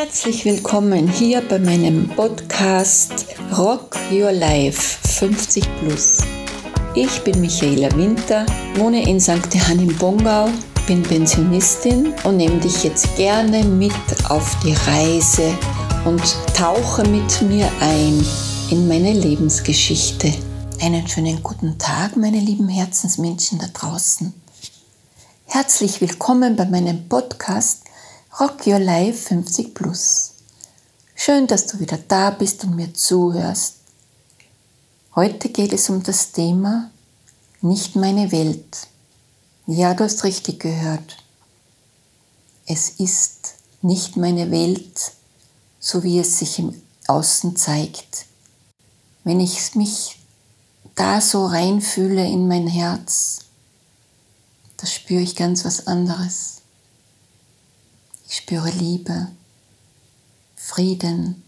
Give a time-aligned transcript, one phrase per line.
[0.00, 3.26] Herzlich willkommen hier bei meinem Podcast
[3.58, 6.18] Rock Your Life 50 Plus.
[6.94, 9.52] Ich bin Michaela Winter, wohne in St.
[9.52, 10.50] Johann im Bongau,
[10.86, 13.92] bin Pensionistin und nehme dich jetzt gerne mit
[14.28, 15.52] auf die Reise
[16.04, 16.22] und
[16.56, 18.24] tauche mit mir ein
[18.70, 20.32] in meine Lebensgeschichte.
[20.80, 24.32] Einen schönen guten Tag, meine lieben Herzensmenschen da draußen.
[25.46, 27.87] Herzlich willkommen bei meinem Podcast
[28.40, 30.34] Rock Your Life 50 Plus.
[31.16, 33.78] Schön, dass du wieder da bist und mir zuhörst.
[35.16, 36.92] Heute geht es um das Thema
[37.62, 38.86] Nicht meine Welt.
[39.66, 41.16] Ja, du hast richtig gehört.
[42.64, 45.10] Es ist nicht meine Welt,
[45.80, 48.26] so wie es sich im Außen zeigt.
[49.24, 50.20] Wenn ich mich
[50.94, 53.40] da so reinfühle in mein Herz,
[54.76, 56.58] da spüre ich ganz was anderes.
[58.28, 59.28] Ich spüre Liebe,
[60.54, 61.42] Frieden,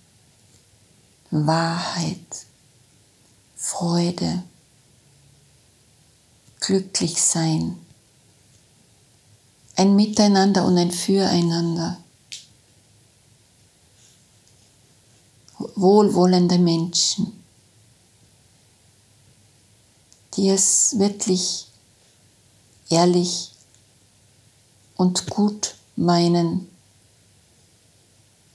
[1.30, 2.46] Wahrheit,
[3.54, 4.42] Freude,
[6.58, 7.78] glücklich sein,
[9.76, 11.98] ein Miteinander und ein Füreinander,
[15.58, 17.44] wohlwollende Menschen,
[20.34, 21.66] die es wirklich
[22.88, 23.52] ehrlich
[24.96, 26.69] und gut meinen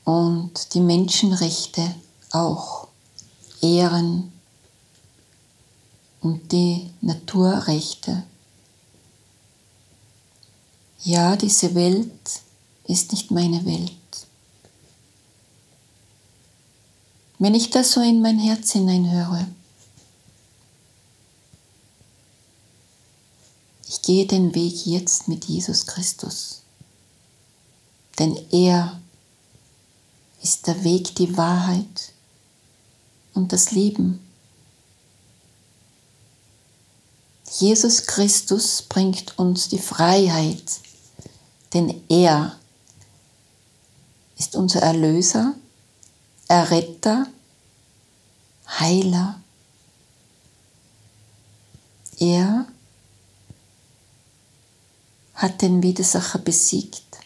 [0.06, 1.94] und die Menschenrechte
[2.32, 2.88] auch
[3.62, 4.32] ehren
[6.22, 8.24] und die Naturrechte.
[11.04, 12.42] Ja, diese Welt
[12.86, 13.92] ist nicht meine Welt.
[17.38, 19.46] Wenn ich das so in mein Herz hineinhöre,
[23.88, 26.62] ich gehe den Weg jetzt mit Jesus Christus,
[28.18, 29.00] denn er
[30.46, 32.14] ist der Weg die Wahrheit
[33.34, 34.20] und das Leben.
[37.60, 40.82] Jesus Christus bringt uns die Freiheit,
[41.74, 42.60] denn er
[44.38, 45.56] ist unser Erlöser,
[46.48, 47.26] Erretter,
[48.68, 49.42] Heiler.
[52.20, 52.68] Er
[55.34, 57.18] hat den Widersacher besiegt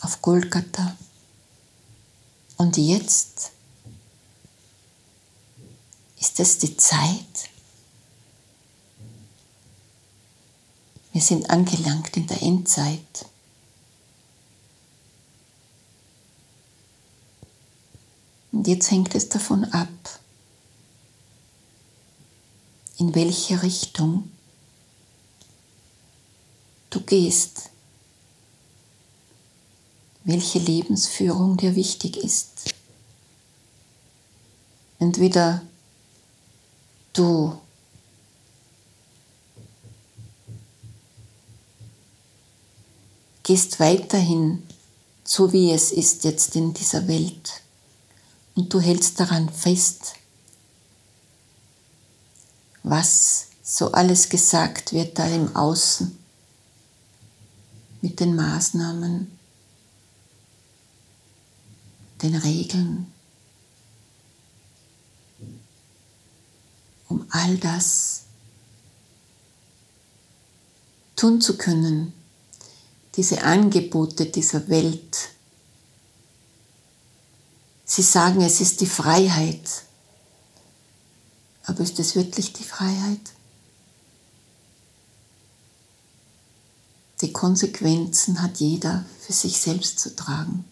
[0.00, 0.96] auf Golgatha.
[2.58, 3.52] Und jetzt
[6.18, 7.48] ist es die Zeit.
[11.12, 13.26] Wir sind angelangt in der Endzeit.
[18.50, 19.88] Und jetzt hängt es davon ab,
[22.96, 24.32] in welche Richtung
[26.90, 27.70] du gehst
[30.28, 32.74] welche Lebensführung dir wichtig ist.
[34.98, 35.62] Entweder
[37.14, 37.58] du
[43.42, 44.62] gehst weiterhin
[45.24, 47.62] so wie es ist jetzt in dieser Welt
[48.54, 50.12] und du hältst daran fest,
[52.82, 56.18] was so alles gesagt wird da im Außen
[58.02, 59.37] mit den Maßnahmen,
[62.22, 63.12] den Regeln,
[67.08, 68.22] um all das
[71.16, 72.12] tun zu können,
[73.16, 75.30] diese Angebote dieser Welt.
[77.84, 79.82] Sie sagen, es ist die Freiheit.
[81.64, 83.32] Aber ist es wirklich die Freiheit?
[87.20, 90.64] Die Konsequenzen hat jeder für sich selbst zu tragen.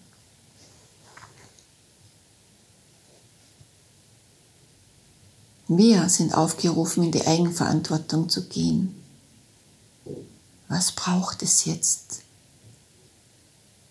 [5.69, 9.03] Wir sind aufgerufen, in die Eigenverantwortung zu gehen.
[10.69, 12.23] Was braucht es jetzt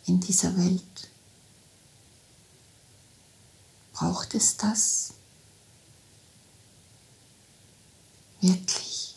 [0.06, 1.09] in dieser Welt?
[3.94, 5.13] Braucht es das?
[8.39, 9.16] Wirklich?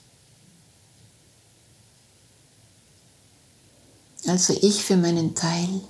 [4.27, 5.81] Also ich für meinen Teil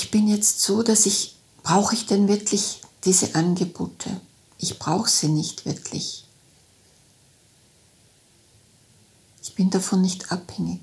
[0.00, 4.18] ich bin jetzt so, dass ich, brauche ich denn wirklich diese Angebote?
[4.56, 6.24] Ich brauche sie nicht wirklich.
[9.42, 10.80] Ich bin davon nicht abhängig,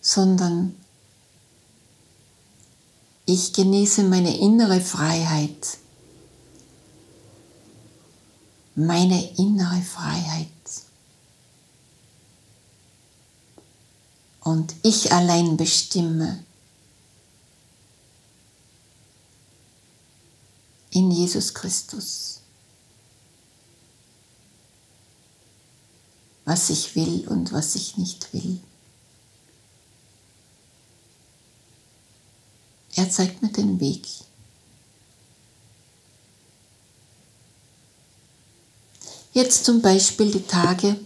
[0.00, 0.74] sondern
[3.26, 5.78] ich genieße meine innere Freiheit.
[8.74, 10.48] Meine innere Freiheit.
[14.44, 16.42] und ich allein bestimme.
[20.92, 22.40] In Jesus Christus.
[26.44, 28.60] Was ich will und was ich nicht will.
[32.94, 34.06] Er zeigt mir den Weg.
[39.32, 40.96] Jetzt zum Beispiel die Tage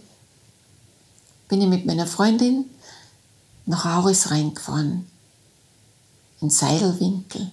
[1.47, 2.65] bin ich mit meiner Freundin
[3.65, 5.07] nach Auris reingefahren,
[6.41, 7.51] in Seidelwinkel.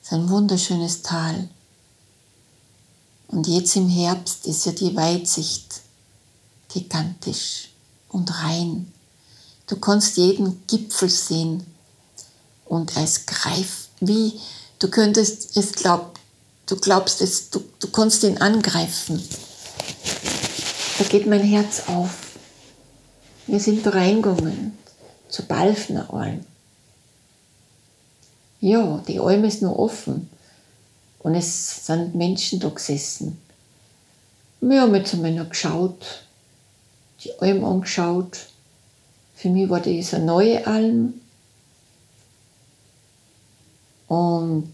[0.00, 1.48] Das ist ein wunderschönes Tal.
[3.28, 5.80] Und jetzt im Herbst ist ja die Weitsicht
[6.68, 7.70] gigantisch
[8.08, 8.92] und rein.
[9.66, 11.66] Du kannst jeden Gipfel sehen
[12.64, 14.38] und es greift, wie
[14.78, 16.18] du könntest es glaub,
[16.66, 19.22] du glaubst es, du, du kannst ihn angreifen.
[20.98, 22.10] Da geht mein Herz auf.
[23.46, 24.76] Wir sind reingegangen
[25.28, 26.44] zur Balfner Alm.
[28.60, 30.30] Ja, die Alm ist nur offen
[31.26, 33.36] und es sind Menschen da gesessen.
[34.60, 36.22] Wir haben jetzt einmal noch geschaut,
[37.24, 38.46] die Alm angeschaut.
[39.34, 41.14] Für mich war das eine neue Alm.
[44.06, 44.70] Und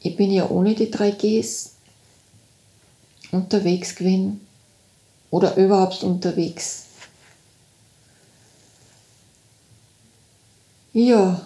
[0.00, 1.72] ich bin ja ohne die drei Gs
[3.30, 4.40] unterwegs gewesen
[5.30, 6.84] oder überhaupt unterwegs.
[10.94, 11.42] Ja,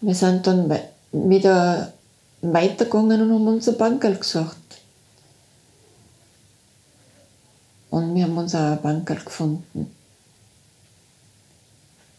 [0.00, 0.72] wir sind dann
[1.12, 1.92] wieder
[2.42, 4.56] weitergegangen und haben unser Bankerl gesucht.
[7.90, 9.94] Und wir haben unser Bankerl gefunden.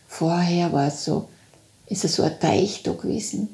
[0.07, 1.29] Vorher war es so,
[1.87, 3.49] ist es so ein Teich da gewesen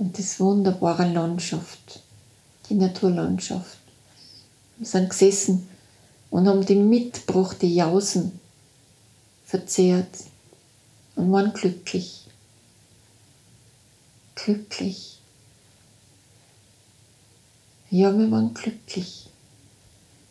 [0.00, 2.00] und das wunderbare Landschaft,
[2.68, 3.78] die Naturlandschaft.
[4.78, 5.68] Wir sind gesessen
[6.30, 8.40] und haben die mitgebrachte Jausen
[9.44, 10.24] verzehrt
[11.16, 12.24] und waren glücklich.
[14.44, 15.18] Glücklich.
[17.90, 19.28] Ja, wir waren glücklich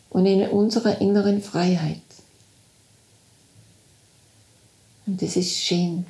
[0.08, 2.00] und in unserer inneren Freiheit.
[5.06, 6.06] Und das ist schön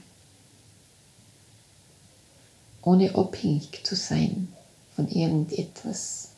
[2.82, 4.48] ohne abhängig zu sein
[4.96, 6.28] von irgendetwas.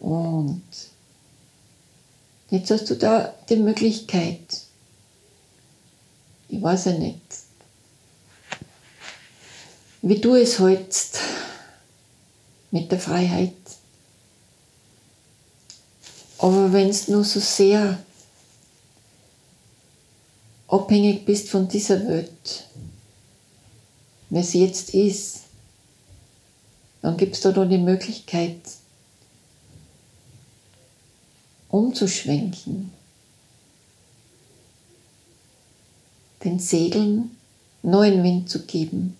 [0.00, 0.62] Und
[2.50, 4.62] jetzt hast du da die Möglichkeit,
[6.48, 7.47] ich weiß ja nicht,
[10.02, 11.18] wie du es hältst
[12.70, 13.54] mit der Freiheit.
[16.38, 17.98] Aber wenn es nur so sehr
[20.68, 22.68] abhängig bist von dieser Welt,
[24.30, 25.40] wie es jetzt ist,
[27.02, 28.60] dann gibt es da noch die Möglichkeit,
[31.68, 32.92] umzuschwenken,
[36.44, 37.36] den Segeln
[37.82, 39.16] neuen Wind zu geben.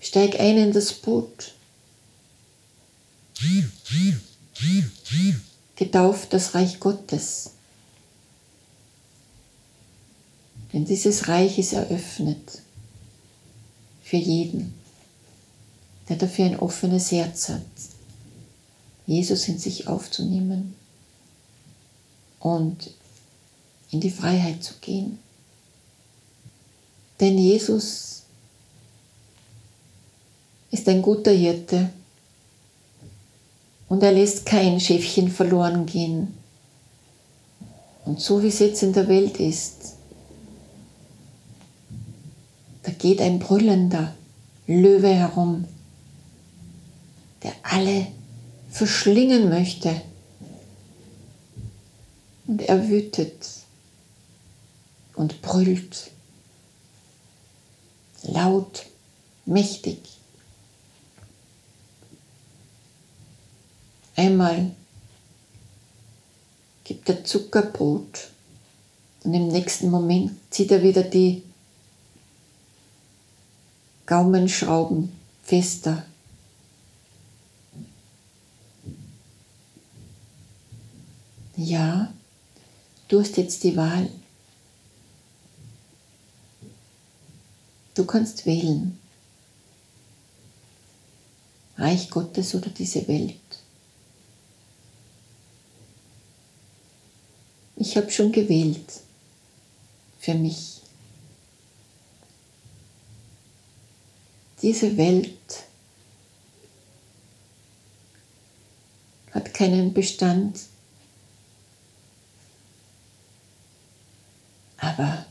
[0.00, 1.52] Steig ein in das Boot.
[5.76, 7.50] Getauft das Reich Gottes.
[10.72, 12.62] Denn dieses Reich ist eröffnet
[14.02, 14.74] für jeden,
[16.08, 17.62] der dafür ein offenes Herz hat,
[19.06, 20.74] Jesus in sich aufzunehmen
[22.38, 22.90] und
[23.90, 25.18] in die Freiheit zu gehen.
[27.18, 28.19] Denn Jesus
[30.70, 31.90] ist ein guter Hirte
[33.88, 36.36] und er lässt kein Schäfchen verloren gehen.
[38.04, 39.96] Und so wie es jetzt in der Welt ist,
[42.82, 44.14] da geht ein brüllender
[44.66, 45.66] Löwe herum,
[47.42, 48.06] der alle
[48.70, 50.00] verschlingen möchte.
[52.46, 53.46] Und er wütet
[55.14, 56.10] und brüllt,
[58.22, 58.86] laut,
[59.44, 60.19] mächtig.
[64.20, 64.72] Einmal
[66.84, 68.28] gibt er Zuckerbrot
[69.24, 71.42] und im nächsten Moment zieht er wieder die
[74.04, 75.10] Gaumenschrauben
[75.42, 76.04] fester.
[81.56, 82.12] Ja,
[83.08, 84.10] du hast jetzt die Wahl.
[87.94, 88.98] Du kannst wählen.
[91.78, 93.40] Reich Gottes oder diese Welt.
[97.82, 99.00] Ich habe schon gewählt
[100.18, 100.80] für mich.
[104.62, 105.64] diese Welt
[109.32, 110.60] hat keinen Bestand.
[114.76, 115.26] Aber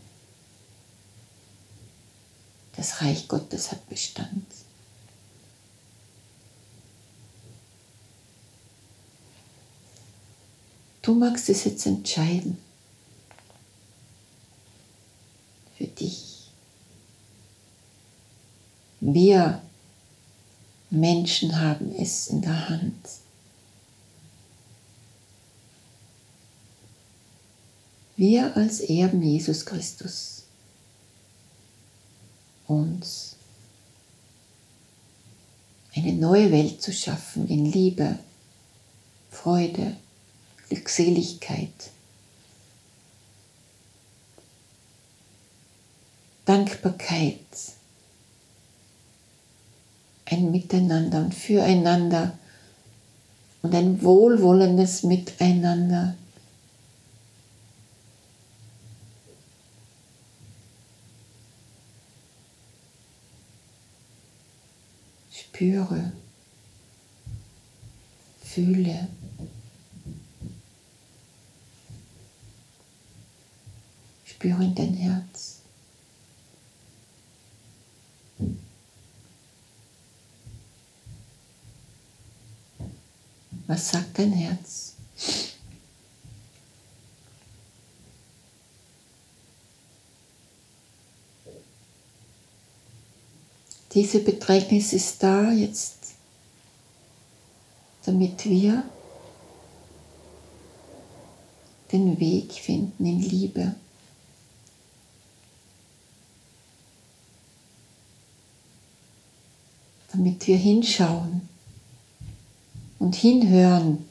[2.75, 4.45] das Reich Gottes hat Bestand.
[11.01, 12.57] Du magst es jetzt entscheiden.
[15.77, 16.49] Für dich.
[18.99, 19.61] Wir
[20.89, 23.07] Menschen haben es in der Hand.
[28.17, 30.43] Wir als Erben Jesus Christus
[32.67, 33.37] uns
[35.95, 38.19] eine neue Welt zu schaffen in Liebe,
[39.31, 39.95] Freude,
[40.69, 41.91] Glückseligkeit,
[46.45, 47.39] Dankbarkeit,
[50.25, 52.37] ein Miteinander und Füreinander
[53.63, 56.15] und ein wohlwollendes Miteinander.
[65.31, 66.13] Spüre,
[68.43, 69.07] fühle.
[74.39, 75.57] Spüre in dein Herz.
[83.67, 84.93] Was sagt dein Herz?
[93.93, 96.13] Diese Bedrängnis ist da jetzt,
[98.05, 98.89] damit wir
[101.91, 103.75] den Weg finden in Liebe.
[110.11, 111.47] Damit wir hinschauen
[112.97, 114.05] und hinhören.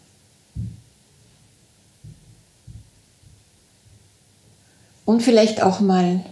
[5.04, 6.24] Und vielleicht auch mal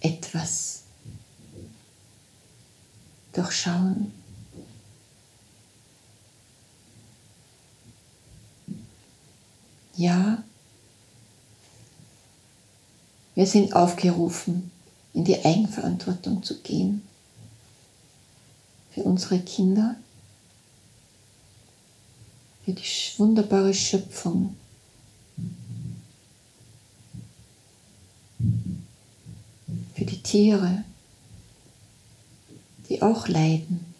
[0.00, 0.82] etwas
[3.32, 4.12] durchschauen.
[9.94, 10.42] Ja,
[13.34, 14.70] wir sind aufgerufen,
[15.18, 17.02] in die Eigenverantwortung zu gehen
[18.92, 19.96] für unsere Kinder,
[22.64, 22.84] für die
[23.16, 24.54] wunderbare Schöpfung.
[29.96, 30.84] Für die Tiere,
[32.88, 33.92] die auch leiden.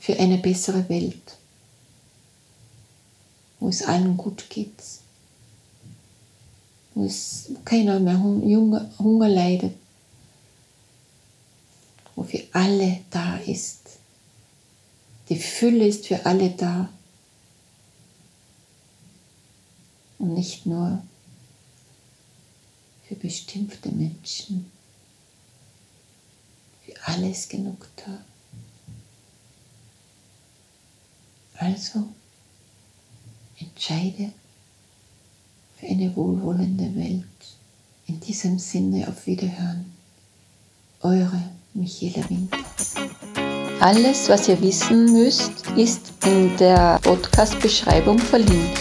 [0.00, 1.36] Für eine bessere Welt,
[3.64, 4.74] wo es allen gut geht
[6.94, 9.74] wo es keiner mehr Hunger, Hunger leidet,
[12.14, 13.80] wo für alle da ist.
[15.28, 16.88] Die Fülle ist für alle da
[20.18, 21.02] und nicht nur
[23.08, 24.70] für bestimmte Menschen.
[26.84, 28.24] Für alles genug da.
[31.56, 32.08] Also
[33.64, 34.32] entscheide
[35.78, 37.24] für eine wohlwollende Welt.
[38.06, 39.86] In diesem Sinne auf Wiederhören.
[41.00, 41.42] Eure
[41.72, 42.58] Michaela Winter.
[43.80, 48.78] Alles, was ihr wissen müsst, ist in der Podcast-Beschreibung verlinkt.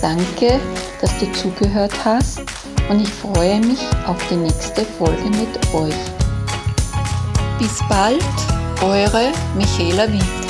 [0.00, 0.60] Danke,
[1.00, 2.40] dass du zugehört hast
[2.90, 5.94] und ich freue mich auf die nächste Folge mit euch.
[7.58, 8.22] Bis bald,
[8.82, 10.43] eure Michaela Winter.